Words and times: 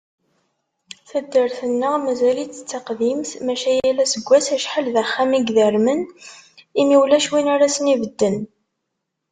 Taddart-nneɣ 1.09 1.93
mazal-itt 2.03 2.61
d 2.63 2.65
taqdimt, 2.69 3.31
maca 3.45 3.71
yal 3.79 3.97
aseggas 4.03 4.47
acḥal 4.55 4.87
d 4.93 4.95
axxam 5.03 5.31
i 5.33 5.39
idermen, 5.49 6.01
imi 6.79 6.97
ulac 7.01 7.27
win 7.31 7.51
ara 7.53 7.65
asen-ibedden. 7.69 8.37